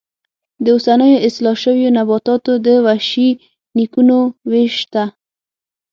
[0.63, 3.29] د اوسنیو اصلاح شویو نباتاتو د وحشي
[3.77, 5.03] نیکونو وېش شته.